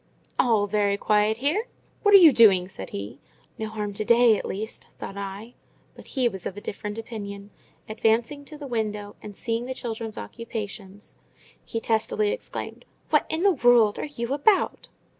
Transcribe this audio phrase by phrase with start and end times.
[0.39, 1.67] "All very quiet here!
[2.01, 3.19] What are you doing?" said he.
[3.59, 5.53] "No harm to day, at least," thought I.
[5.93, 7.51] But he was of a different opinion.
[7.87, 11.13] Advancing to the window, and seeing the children's occupations,
[11.63, 14.87] he testily exclaimed—"What in the world are you about?"